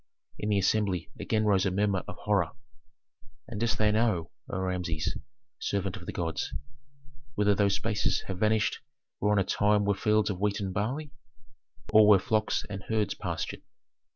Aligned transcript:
In 0.39 0.49
the 0.49 0.57
assembly 0.57 1.11
again 1.19 1.45
rose 1.45 1.63
a 1.67 1.69
murmur 1.69 2.03
of 2.07 2.15
horror. 2.21 2.53
"And 3.47 3.59
dost 3.59 3.77
thou 3.77 3.91
know, 3.91 4.31
O 4.49 4.57
Rameses, 4.57 5.15
servant 5.59 5.95
of 5.95 6.07
the 6.07 6.11
gods, 6.11 6.55
whither 7.35 7.53
those 7.53 7.75
spaces 7.75 8.21
have 8.23 8.39
vanished 8.39 8.79
where 9.19 9.31
on 9.31 9.37
a 9.37 9.43
time 9.43 9.85
were 9.85 9.93
fields 9.93 10.31
of 10.31 10.39
wheat 10.39 10.59
and 10.59 10.73
barley, 10.73 11.11
or 11.93 12.07
where 12.07 12.17
flocks 12.17 12.65
and 12.67 12.81
herds 12.89 13.13
pastured? 13.13 13.61